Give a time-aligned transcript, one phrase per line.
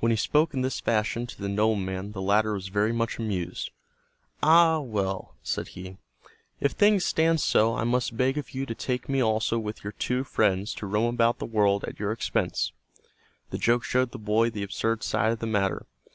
[0.00, 3.70] When he spoke in this fashion to the nobleman the latter was very much amused.
[4.42, 5.96] "Ah, well," said he,
[6.60, 9.94] "if things stand so I must beg of you to take me also with your
[9.94, 12.72] two friends to roam about the world at your expense."
[13.48, 15.86] The joke showed the boy the absurd side of the matter.